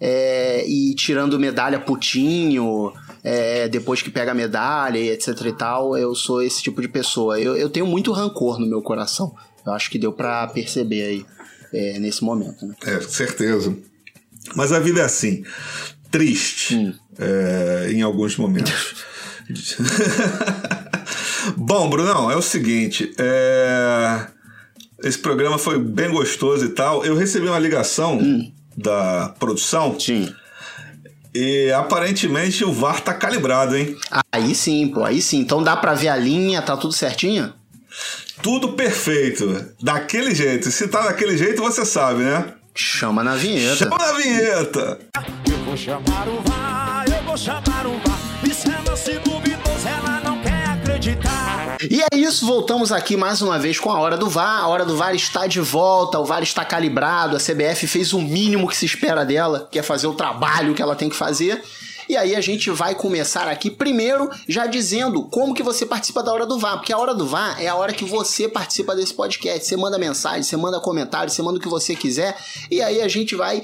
[0.00, 2.92] é, e tirando medalha putinho,
[3.26, 5.98] é, depois que pega a medalha e etc e tal.
[5.98, 7.40] Eu sou esse tipo de pessoa.
[7.40, 9.34] Eu, eu tenho muito rancor no meu coração.
[9.66, 11.26] Eu acho que deu para perceber aí
[11.74, 12.64] é, nesse momento.
[12.64, 12.76] Né?
[12.84, 13.76] É, certeza.
[14.54, 15.42] Mas a vida é assim,
[16.08, 18.94] triste é, em alguns momentos.
[21.56, 23.12] Bom, Brunão, é o seguinte.
[23.18, 24.24] é,
[25.02, 27.04] Esse programa foi bem gostoso e tal.
[27.04, 28.20] Eu recebi uma ligação
[28.76, 30.32] da produção Sim.
[31.36, 33.96] E aparentemente o VAR tá calibrado, hein?
[34.32, 35.38] Aí sim, pô, aí sim.
[35.38, 37.52] Então dá pra ver a linha, tá tudo certinho?
[38.42, 39.66] Tudo perfeito.
[39.82, 40.70] Daquele jeito.
[40.70, 42.54] Se tá daquele jeito, você sabe, né?
[42.74, 43.76] Chama na vinheta.
[43.76, 44.98] Chama na vinheta.
[45.50, 48.18] Eu vou chamar o VAR, eu vou chamar o VAR.
[48.44, 51.35] E se ela se duvidosa, ela não quer acreditar.
[51.90, 54.62] E é isso, voltamos aqui mais uma vez com a Hora do VAR.
[54.62, 58.20] A Hora do VAR está de volta, o VAR está calibrado, a CBF fez o
[58.20, 61.62] mínimo que se espera dela, que é fazer o trabalho que ela tem que fazer.
[62.08, 66.32] E aí a gente vai começar aqui primeiro já dizendo como que você participa da
[66.32, 69.14] Hora do VAR, porque a Hora do VAR é a hora que você participa desse
[69.14, 69.66] podcast.
[69.66, 72.36] Você manda mensagem, você manda comentário, você manda o que você quiser,
[72.70, 73.62] e aí a gente vai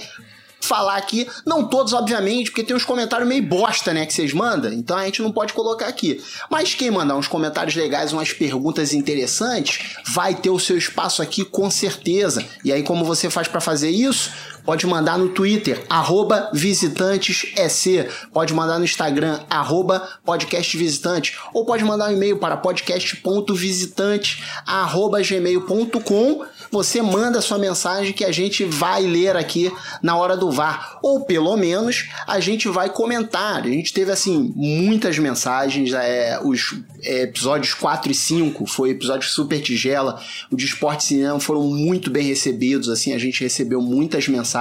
[0.66, 4.72] falar aqui, não todos, obviamente, porque tem uns comentários meio bosta, né, que vocês mandam,
[4.72, 6.22] então a gente não pode colocar aqui.
[6.50, 11.44] Mas quem mandar uns comentários legais, umas perguntas interessantes, vai ter o seu espaço aqui
[11.44, 12.44] com certeza.
[12.64, 14.30] E aí, como você faz para fazer isso?
[14.64, 18.08] Pode mandar no Twitter, arroba visitantesec.
[18.32, 21.36] Pode mandar no Instagram, arroba podcastvisitante.
[21.52, 26.44] Ou pode mandar um e-mail para podcast.visitante, arroba gmail.com.
[26.70, 29.70] Você manda sua mensagem que a gente vai ler aqui
[30.00, 30.98] na hora do VAR.
[31.02, 33.62] Ou pelo menos a gente vai comentar.
[33.62, 35.92] A gente teve, assim, muitas mensagens.
[35.92, 40.22] É, os é, episódios 4 e 5 foi episódio super tigela.
[40.50, 42.88] O de esporte cinema foram muito bem recebidos.
[42.88, 44.51] Assim, a gente recebeu muitas mensagens.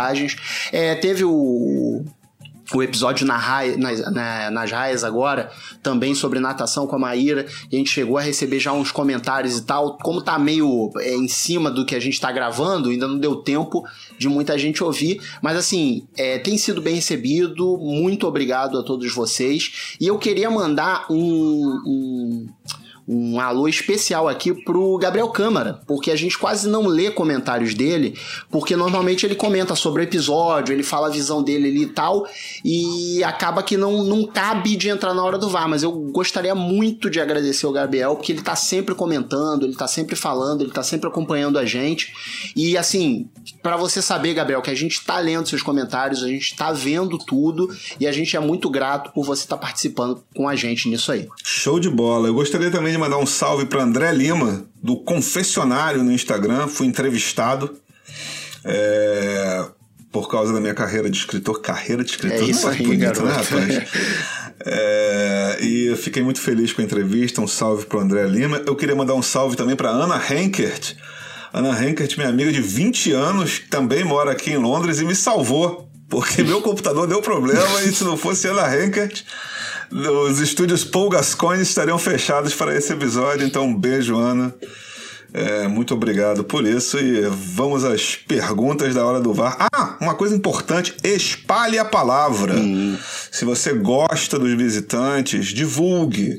[0.72, 2.04] É, teve o
[2.74, 5.52] o episódio na raia, nas, na, nas raias agora,
[5.84, 9.64] também sobre natação com a Maíra, a gente chegou a receber já uns comentários e
[9.64, 9.98] tal.
[9.98, 13.38] Como tá meio é, em cima do que a gente tá gravando, ainda não deu
[13.38, 13.84] tempo
[14.18, 17.78] de muita gente ouvir, mas assim, é, tem sido bem recebido.
[17.78, 19.96] Muito obrigado a todos vocês.
[20.00, 22.48] E eu queria mandar um, um
[23.14, 28.18] um alô especial aqui pro Gabriel Câmara, porque a gente quase não lê comentários dele,
[28.50, 32.26] porque normalmente ele comenta sobre o episódio, ele fala a visão dele ali e tal,
[32.64, 36.56] e acaba que não, não cabe de entrar na hora do VAR, mas eu gostaria
[36.56, 40.72] muito de agradecer o Gabriel, porque ele tá sempre comentando, ele tá sempre falando, ele
[40.72, 42.14] tá sempre acompanhando a gente,
[42.56, 43.30] e assim,
[43.62, 47.18] para você saber, Gabriel, que a gente tá lendo seus comentários, a gente tá vendo
[47.18, 47.70] tudo,
[48.00, 51.12] e a gente é muito grato por você estar tá participando com a gente nisso
[51.12, 51.28] aí.
[51.44, 52.30] Show de bola.
[52.30, 56.68] Eu gostaria também de mandar um salve para André Lima, do Confessionário no Instagram.
[56.68, 57.76] Fui entrevistado
[58.64, 59.66] é,
[60.12, 61.62] por causa da minha carreira de escritor.
[61.62, 63.26] Carreira de escritor, É isso não aí, bonito, garoto.
[63.26, 63.88] né, rapaz?
[64.66, 67.42] É, e eu fiquei muito feliz com a entrevista.
[67.42, 68.62] Um salve para André Lima.
[68.66, 70.96] Eu queria mandar um salve também para Ana Henkert.
[71.54, 75.16] Ana Henkert, minha amiga de 20 anos, que também mora aqui em Londres e me
[75.16, 75.90] salvou.
[76.10, 79.24] Porque meu computador deu problema e se não fosse Ana Henkert,
[79.92, 83.46] os estúdios Paul Gascoigne estariam fechados para esse episódio.
[83.46, 84.54] Então, um beijo, Ana.
[85.34, 89.68] É, muito obrigado por isso e vamos às perguntas da hora do VAR.
[89.74, 92.54] Ah, uma coisa importante: espalhe a palavra.
[93.32, 96.38] Se você gosta dos visitantes, divulgue.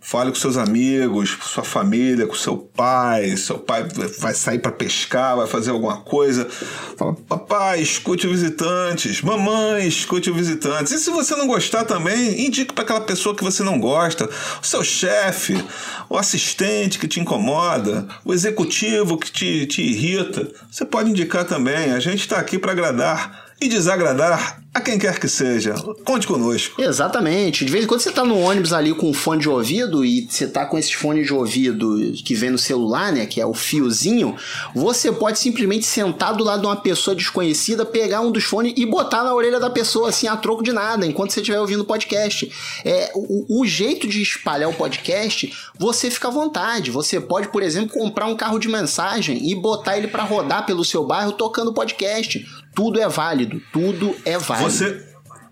[0.00, 3.36] Fale com seus amigos, com sua família, com seu pai.
[3.36, 3.86] Seu pai
[4.18, 6.48] vai sair para pescar, vai fazer alguma coisa.
[6.96, 9.20] Fala, papai, escute o visitantes.
[9.22, 10.92] Mamãe, escute o visitantes.
[10.92, 14.28] E se você não gostar também, indique para aquela pessoa que você não gosta.
[14.62, 15.62] O seu chefe,
[16.08, 20.48] o assistente que te incomoda, o executivo que te, te irrita.
[20.70, 21.92] Você pode indicar também.
[21.92, 25.74] A gente está aqui para agradar e desagradar a quem quer que seja.
[26.04, 26.80] Conte conosco.
[26.80, 27.64] Exatamente.
[27.64, 30.46] De vez em quando você tá no ônibus ali com fone de ouvido e você
[30.46, 34.36] tá com esse fone de ouvido que vem no celular, né, que é o fiozinho,
[34.74, 38.86] você pode simplesmente sentar do lado de uma pessoa desconhecida, pegar um dos fones e
[38.86, 41.86] botar na orelha da pessoa assim a troco de nada, enquanto você estiver ouvindo o
[41.86, 42.50] podcast.
[42.84, 46.90] É, o, o jeito de espalhar o podcast, você fica à vontade.
[46.90, 50.84] Você pode, por exemplo, comprar um carro de mensagem e botar ele para rodar pelo
[50.84, 52.46] seu bairro tocando podcast.
[52.78, 54.70] Tudo é válido, tudo é válido.
[54.70, 55.04] Você,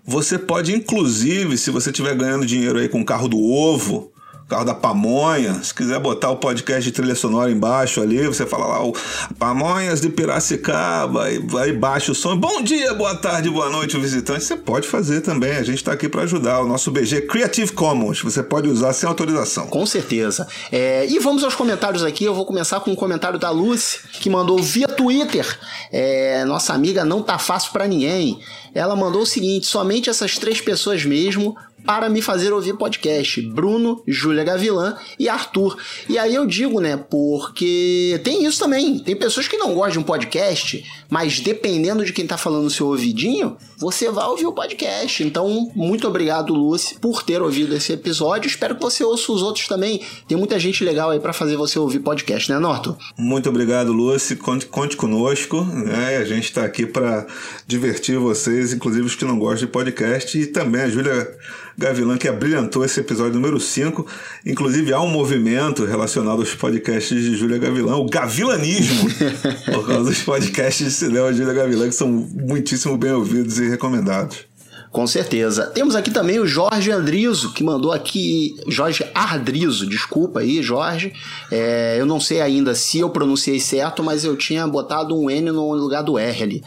[0.05, 4.13] você pode, inclusive, se você estiver ganhando dinheiro aí com o carro do ovo,
[4.47, 8.65] carro da pamonha, se quiser botar o podcast de trilha sonora embaixo ali, você fala
[8.65, 8.93] lá, o
[9.37, 12.37] Pamonhas de Piracicaba, e aí baixa o som.
[12.37, 14.45] Bom dia, boa tarde, boa noite, visitante.
[14.45, 16.61] Você pode fazer também, a gente está aqui para ajudar.
[16.61, 19.67] O nosso BG Creative Commons, você pode usar sem autorização.
[19.67, 20.47] Com certeza.
[20.71, 22.23] É, e vamos aos comentários aqui.
[22.23, 25.59] Eu vou começar com um comentário da Lucy, que mandou via Twitter.
[25.91, 28.39] É, nossa amiga não tá fácil pra ninguém.
[28.73, 31.53] Ela mandou o seguinte: somente essas três pessoas mesmo
[31.85, 33.41] para me fazer ouvir podcast.
[33.41, 35.77] Bruno, Júlia Gavilã e Arthur.
[36.09, 38.99] E aí eu digo, né, porque tem isso também.
[38.99, 42.69] Tem pessoas que não gostam de um podcast, mas dependendo de quem tá falando no
[42.69, 45.23] seu ouvidinho, você vai ouvir o podcast.
[45.23, 48.47] Então, muito obrigado, Lucy, por ter ouvido esse episódio.
[48.47, 50.01] Espero que você ouça os outros também.
[50.27, 52.97] Tem muita gente legal aí para fazer você ouvir podcast, né, Norton?
[53.17, 54.35] Muito obrigado, Lucy.
[54.35, 55.61] Conte, conte conosco.
[55.63, 56.17] Né?
[56.17, 57.25] A gente está aqui para
[57.65, 60.37] divertir vocês, inclusive os que não gostam de podcast.
[60.37, 61.37] E também a Júlia
[61.77, 64.05] Gavilã, que abrilhantou esse episódio número 5.
[64.45, 69.07] Inclusive, há um movimento relacionado aos podcasts de Júlia Gavilã, o gavilanismo,
[69.71, 73.69] por causa dos podcasts de cinema de Júlia Gavilã, que são muitíssimo bem ouvidos e
[73.69, 74.47] recomendados.
[74.91, 75.67] Com certeza.
[75.67, 78.55] Temos aqui também o Jorge Andrizo, que mandou aqui.
[78.67, 81.13] Jorge Ardrizo, desculpa aí, Jorge.
[81.51, 85.51] É, eu não sei ainda se eu pronunciei certo, mas eu tinha botado um N
[85.51, 86.63] no lugar do R ali.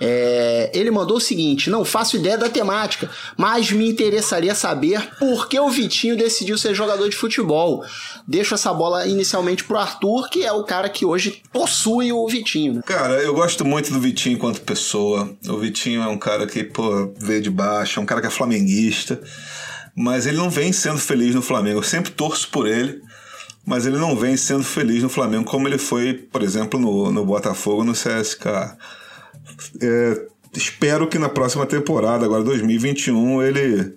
[0.00, 5.48] É, ele mandou o seguinte: não faço ideia da temática, mas me interessaria saber por
[5.48, 7.84] que o Vitinho decidiu ser jogador de futebol.
[8.26, 12.82] Deixo essa bola inicialmente pro Arthur, que é o cara que hoje possui o Vitinho.
[12.82, 15.36] Cara, eu gosto muito do Vitinho enquanto pessoa.
[15.48, 18.30] O Vitinho é um cara que, pô, veio de baixo, é um cara que é
[18.30, 19.20] flamenguista.
[19.96, 21.80] Mas ele não vem sendo feliz no Flamengo.
[21.80, 23.02] Eu sempre torço por ele
[23.68, 27.22] mas ele não vem sendo feliz no Flamengo como ele foi, por exemplo, no, no
[27.22, 28.46] Botafogo, no CSK.
[29.80, 33.94] É, espero que na próxima temporada, agora 2021, ele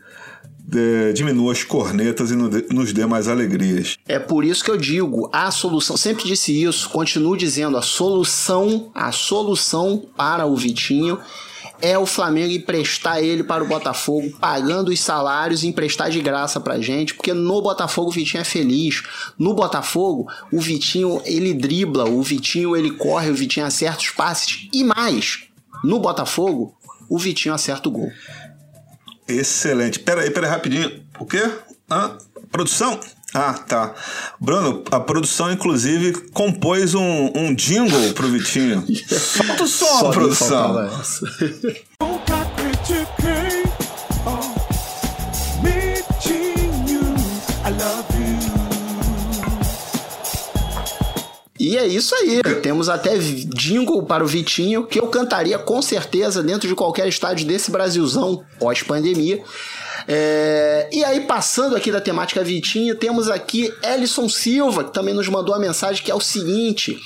[0.74, 3.98] é, diminua as cornetas e nos dê mais alegrias.
[4.08, 8.92] É por isso que eu digo, a solução, sempre disse isso, continuo dizendo, a solução,
[8.94, 11.20] a solução para o Vitinho
[11.82, 16.60] é o Flamengo emprestar ele para o Botafogo, pagando os salários e emprestar de graça
[16.60, 19.02] pra gente, porque no Botafogo o Vitinho é feliz.
[19.38, 24.70] No Botafogo, o Vitinho ele dribla, o Vitinho ele corre, o Vitinho acerta os passes
[24.72, 25.51] e mais.
[25.84, 26.76] No Botafogo,
[27.10, 28.12] o Vitinho acerta o gol.
[29.28, 30.00] Excelente.
[30.00, 31.04] Pera aí, pera aí, rapidinho.
[31.20, 31.50] O quê?
[31.90, 32.18] Ah,
[32.52, 33.00] produção?
[33.34, 33.94] Ah, tá.
[34.40, 38.86] Bruno, a produção, inclusive, compôs um, um jingle pro Vitinho.
[39.08, 40.74] Solta o som, Só produção.
[42.02, 43.21] Nunca.
[51.72, 52.42] E é isso aí.
[52.62, 57.48] Temos até jingle para o Vitinho, que eu cantaria com certeza dentro de qualquer estádio
[57.48, 59.42] desse Brasilzão pós-pandemia.
[60.06, 65.30] É, E aí, passando aqui da temática Vitinho, temos aqui Ellison Silva, que também nos
[65.30, 67.00] mandou uma mensagem que é o seguinte: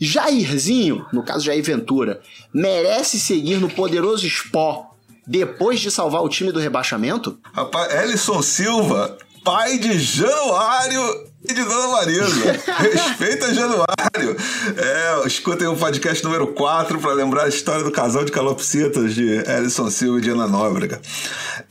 [0.00, 2.20] Jairzinho, no caso Jair Ventura,
[2.52, 4.88] merece seguir no poderoso Sport
[5.24, 7.38] depois de salvar o time do rebaixamento?
[7.52, 9.16] Rapaz, Ellison Silva,
[9.48, 12.52] pai de Januário e de Dona Marisa.
[12.92, 14.36] Respeita Januário.
[14.76, 19.26] É, escutem o podcast número 4 para lembrar a história do casal de calopsitas de
[19.50, 21.00] Ellison Silva e de Ana Nóbrega.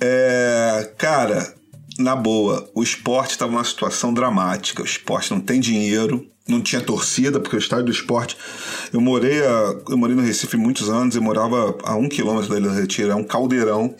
[0.01, 1.53] É, cara,
[1.99, 4.81] na boa, o esporte estava numa situação dramática.
[4.81, 8.35] O esporte não tem dinheiro, não tinha torcida, porque o estádio do esporte.
[8.91, 12.57] Eu morei, a, eu morei no Recife muitos anos e morava a um quilômetro da
[12.57, 13.11] Ilha do Retiro.
[13.11, 13.93] É um caldeirão.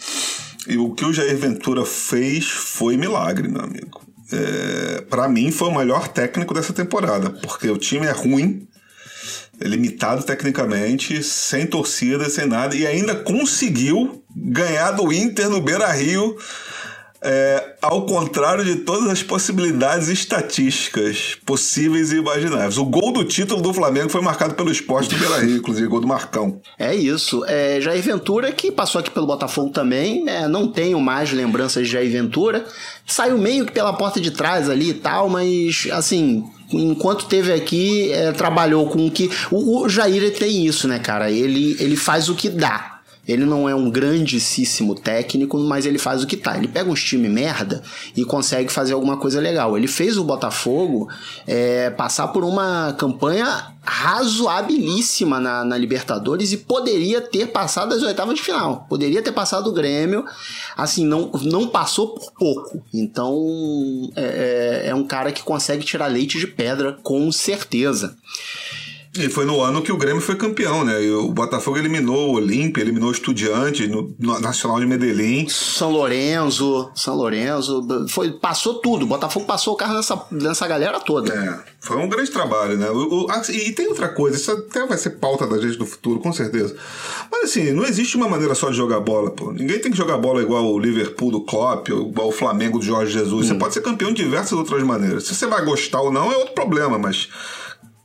[0.68, 4.02] E o que o Jair Ventura fez foi milagre, meu amigo.
[4.32, 8.68] É, para mim, foi o melhor técnico dessa temporada, porque o time é ruim,
[9.62, 16.38] limitado tecnicamente, sem torcida, sem nada, e ainda conseguiu ganhar do Inter no Beira Rio.
[17.22, 22.78] É, ao contrário de todas as possibilidades estatísticas possíveis e imagináveis.
[22.78, 26.02] O gol do título do Flamengo foi marcado pelo esporte do Beira Rio, inclusive, gol
[26.02, 26.62] do Marcão.
[26.78, 27.44] É isso.
[27.46, 30.48] É, Jair Ventura, que passou aqui pelo Botafogo também, né?
[30.48, 32.66] não tenho mais lembranças de Jair Ventura.
[33.06, 36.44] Saiu meio que pela porta de trás ali e tal, mas assim.
[36.70, 39.32] Enquanto teve aqui, é, trabalhou com o que.
[39.50, 41.32] O, o Jair ele tem isso, né, cara?
[41.32, 42.97] Ele, ele faz o que dá.
[43.28, 46.58] Ele não é um grandíssimo técnico, mas ele faz o que tá.
[46.58, 47.84] Ele pega uns time merda
[48.16, 49.78] e consegue fazer alguma coisa legal.
[49.78, 51.10] Ele fez o Botafogo
[51.46, 58.36] é, passar por uma campanha razoabilíssima na, na Libertadores e poderia ter passado as oitavas
[58.36, 58.86] de final.
[58.90, 60.26] Poderia ter passado o Grêmio.
[60.76, 62.84] Assim, não, não passou por pouco.
[62.94, 63.38] Então,
[64.16, 68.16] é, é- é um cara que consegue tirar leite de pedra, com certeza.
[69.18, 71.04] E foi no ano que o Grêmio foi campeão, né?
[71.04, 75.48] E o Botafogo eliminou o Olímpia, eliminou o Estudiante no, no Nacional de Medellín.
[75.50, 79.04] São Lourenço, São Lourenço, foi, passou tudo.
[79.04, 81.34] O Botafogo passou o carro nessa, nessa galera toda.
[81.34, 82.90] É, foi um grande trabalho, né?
[82.90, 85.86] O- o- ah, e tem outra coisa, isso até vai ser pauta da gente no
[85.86, 86.76] futuro, com certeza.
[87.32, 89.52] Mas assim, não existe uma maneira só de jogar bola, pô.
[89.52, 92.86] Ninguém tem que jogar bola igual o Liverpool do Klopp, ou igual o Flamengo do
[92.86, 93.48] Jorge Jesus.
[93.48, 95.24] Você pode ser campeão de diversas outras maneiras.
[95.26, 97.30] Se você vai gostar ou não é outro problema, mas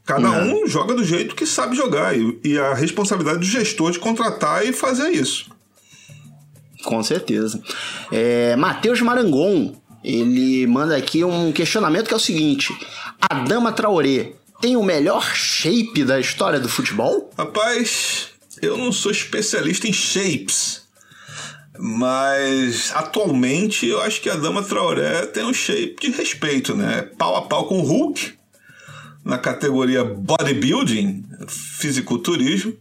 [0.04, 2.16] cada um joga do jeito que sabe jogar.
[2.16, 5.50] E, e a responsabilidade do gestor de contratar e fazer isso.
[6.84, 7.62] Com certeza.
[8.10, 12.76] É, Matheus Marangon, ele manda aqui um questionamento que é o seguinte:
[13.20, 17.30] a Dama Traoré tem o melhor shape da história do futebol?
[17.38, 18.28] Rapaz,
[18.60, 20.82] eu não sou especialista em shapes.
[21.78, 27.02] Mas atualmente eu acho que a Dama Traoré tem um shape de respeito, né?
[27.16, 28.34] Pau a pau com o Hulk
[29.24, 32.74] na categoria bodybuilding, fisiculturismo.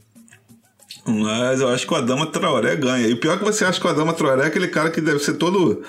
[1.05, 3.07] Mas eu acho que o Adama Traoré ganha.
[3.07, 5.01] E o pior é que você acha que o Adama Traoré é aquele cara que
[5.01, 5.83] deve ser todo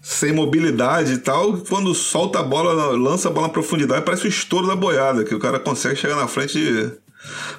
[0.00, 4.28] sem mobilidade e tal, quando solta a bola, lança a bola na profundidade, parece o
[4.28, 6.92] estouro da boiada, que o cara consegue chegar na frente de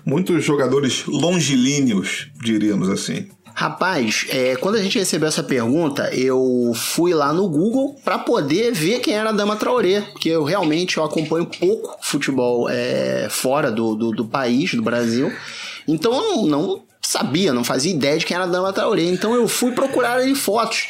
[0.06, 3.30] muitos jogadores longilíneos, diríamos assim.
[3.60, 8.72] Rapaz, é, quando a gente recebeu essa pergunta, eu fui lá no Google para poder
[8.72, 13.70] ver quem era a Dama Traoré, porque eu realmente eu acompanho pouco futebol é, fora
[13.70, 15.30] do, do, do, país, do Brasil.
[15.86, 19.04] Então eu não, não, sabia, não fazia ideia de quem era a Dama Traoré.
[19.04, 20.88] Então eu fui procurar ali fotos.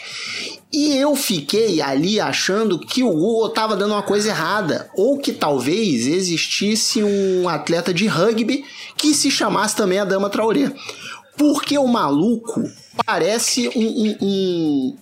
[0.71, 5.33] E eu fiquei ali achando que o Google estava dando uma coisa errada, ou que
[5.33, 8.63] talvez existisse um atleta de rugby
[8.95, 10.71] que se chamasse também a Dama Traoré.
[11.39, 12.69] Porque o maluco
[13.05, 14.97] parece um, um, um,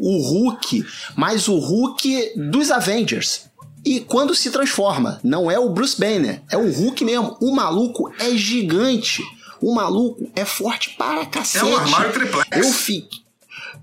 [0.00, 0.82] o Hulk,
[1.14, 3.42] mas o Hulk dos Avengers.
[3.84, 7.36] E quando se transforma, não é o Bruce Banner, é o Hulk mesmo.
[7.42, 9.22] O maluco é gigante.
[9.60, 11.64] O maluco é forte para cacete.
[11.64, 12.48] É um armário triplex.
[12.52, 13.10] Eu fico.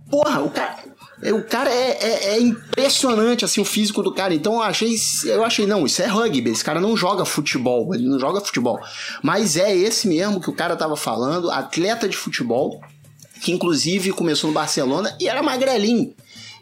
[0.09, 0.92] Porra, o cara.
[1.31, 4.33] O cara é, é, é, impressionante, assim, o físico do cara.
[4.33, 4.95] Então eu achei,
[5.25, 6.49] eu achei, não, isso é rugby.
[6.49, 8.79] Esse cara não joga futebol, ele não joga futebol.
[9.21, 12.81] Mas é esse mesmo que o cara tava falando, atleta de futebol,
[13.41, 16.13] que inclusive começou no Barcelona e era magrelinho.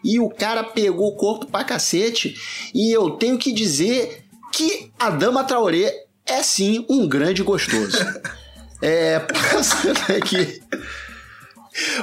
[0.04, 2.36] E o cara pegou o corpo pra cacete.
[2.74, 5.92] E eu tenho que dizer que a Dama Traoré
[6.26, 7.98] é sim um grande gostoso.
[8.82, 9.20] é,
[9.52, 10.62] passando aqui.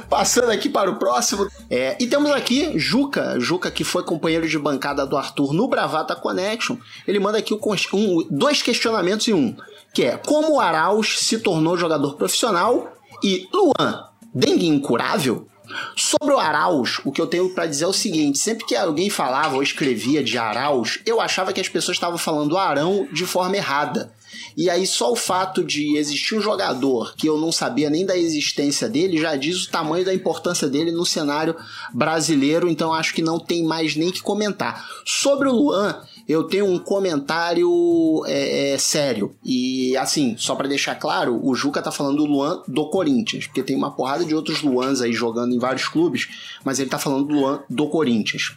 [0.08, 1.46] Passando aqui para o próximo.
[1.70, 6.16] É, e temos aqui Juca, Juca que foi companheiro de bancada do Arthur no Bravata
[6.16, 6.76] Connection.
[7.06, 9.56] Ele manda aqui um, dois questionamentos em um,
[9.92, 12.92] que é como o Arauz se tornou jogador profissional
[13.22, 15.46] e Luan, dengue incurável?
[15.94, 19.10] Sobre o Arauz, o que eu tenho para dizer é o seguinte: sempre que alguém
[19.10, 23.56] falava ou escrevia de Arauz, eu achava que as pessoas estavam falando Arão de forma
[23.56, 24.10] errada.
[24.56, 28.16] E aí só o fato de existir um jogador que eu não sabia nem da
[28.16, 31.56] existência dele já diz o tamanho da importância dele no cenário
[31.92, 34.86] brasileiro, então acho que não tem mais nem que comentar.
[35.04, 39.34] Sobre o Luan, eu tenho um comentário é, é, sério.
[39.44, 43.62] E assim, só para deixar claro, o Juca tá falando do Luan do Corinthians, porque
[43.62, 46.28] tem uma porrada de outros Luans aí jogando em vários clubes,
[46.64, 48.56] mas ele tá falando do Luan do Corinthians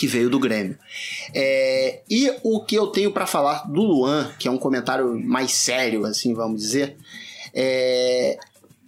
[0.00, 0.78] que veio do Grêmio.
[1.34, 5.52] É, e o que eu tenho para falar do Luan, que é um comentário mais
[5.52, 6.96] sério, assim, vamos dizer,
[7.52, 8.38] é,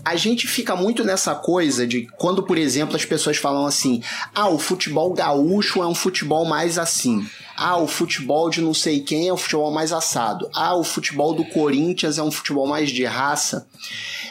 [0.02, 4.02] a gente fica muito nessa coisa de quando, por exemplo, as pessoas falam assim:
[4.34, 7.28] ah, o futebol gaúcho é um futebol mais assim.
[7.56, 10.48] Ah, o futebol de não sei quem é um futebol mais assado.
[10.54, 13.66] Ah, o futebol do Corinthians é um futebol mais de raça.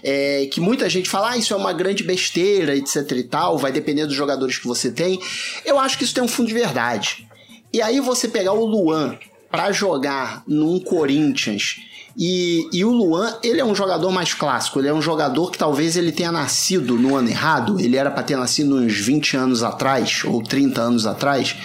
[0.03, 3.71] É, que muita gente fala, ah, isso é uma grande besteira, etc e tal, vai
[3.71, 5.19] depender dos jogadores que você tem.
[5.63, 7.27] Eu acho que isso tem um fundo de verdade.
[7.71, 9.17] E aí você pegar o Luan
[9.49, 11.77] para jogar num Corinthians
[12.17, 15.57] e, e, o Luan, ele é um jogador mais clássico, ele é um jogador que
[15.57, 19.63] talvez ele tenha nascido no ano errado, ele era para ter nascido uns 20 anos
[19.63, 21.55] atrás ou 30 anos atrás,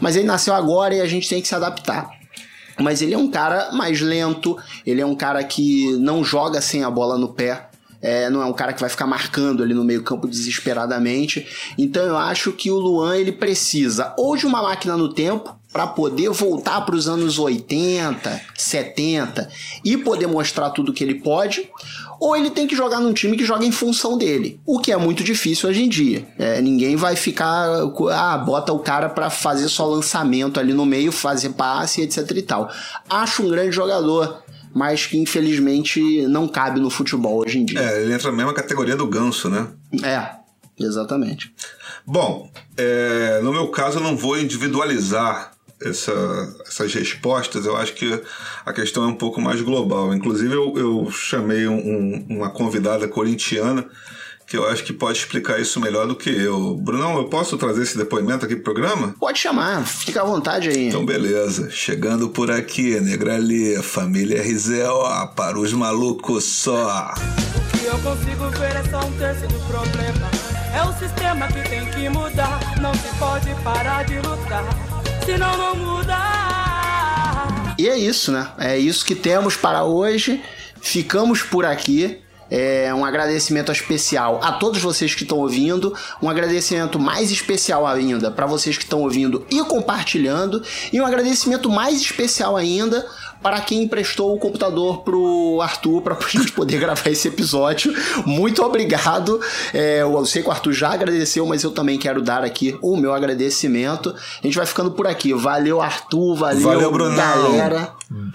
[0.00, 2.10] mas ele nasceu agora e a gente tem que se adaptar.
[2.78, 6.82] Mas ele é um cara mais lento, ele é um cara que não joga sem
[6.82, 7.68] a bola no pé,
[8.04, 11.46] é, não é um cara que vai ficar marcando ali no meio campo desesperadamente.
[11.78, 15.88] Então eu acho que o Luan ele precisa ou de uma máquina no tempo para
[15.88, 19.48] poder voltar para os anos 80, 70
[19.84, 21.68] e poder mostrar tudo que ele pode,
[22.20, 24.96] ou ele tem que jogar num time que joga em função dele, o que é
[24.96, 26.28] muito difícil hoje em dia.
[26.38, 27.66] É, ninguém vai ficar,
[28.12, 32.42] ah, bota o cara para fazer só lançamento ali no meio, fazer passe, etc e
[32.42, 32.70] tal.
[33.10, 34.43] Acho um grande jogador,
[34.74, 37.80] mas que infelizmente não cabe no futebol hoje em dia.
[37.80, 39.68] É, ele entra na mesma categoria do ganso, né?
[40.02, 40.30] É,
[40.78, 41.54] exatamente.
[42.04, 48.20] Bom, é, no meu caso eu não vou individualizar essa, essas respostas, eu acho que
[48.64, 50.14] a questão é um pouco mais global.
[50.14, 53.88] Inclusive, eu, eu chamei um, uma convidada corintiana
[54.46, 56.74] que eu acho que pode explicar isso melhor do que eu.
[56.76, 59.14] Brunão, eu posso trazer esse depoimento aqui pro programa?
[59.18, 60.88] Pode chamar, fica à vontade aí.
[60.88, 61.70] Então, beleza.
[61.70, 67.12] Chegando por aqui, Negrali, família RZO, para os malucos só.
[67.74, 70.30] O que eu consigo ver é só um terço do problema.
[70.74, 72.60] É o sistema que tem que mudar.
[72.80, 74.64] Não se pode parar de lutar,
[75.24, 76.18] senão não muda.
[77.78, 78.50] E é isso, né?
[78.58, 80.42] É isso que temos para hoje.
[80.80, 82.20] Ficamos por aqui.
[82.50, 88.30] É, um agradecimento especial a todos vocês que estão ouvindo, um agradecimento mais especial ainda
[88.30, 93.04] para vocês que estão ouvindo e compartilhando, e um agradecimento mais especial ainda
[93.44, 97.94] para quem emprestou o computador pro Arthur para a gente poder gravar esse episódio.
[98.24, 99.38] Muito obrigado.
[99.74, 102.96] É, eu sei que o Arthur já agradeceu, mas eu também quero dar aqui o
[102.96, 104.14] meu agradecimento.
[104.42, 105.34] A gente vai ficando por aqui.
[105.34, 106.36] Valeu, Arthur.
[106.36, 107.52] Valeu, valeu Brunão.
[107.52, 107.92] galera.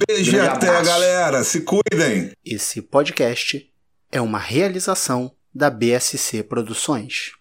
[0.08, 0.86] Beijo e até, abraço.
[0.86, 1.44] galera.
[1.44, 2.32] Se cuidem.
[2.46, 3.69] Esse podcast
[4.12, 7.39] é uma realização da BSC Produções.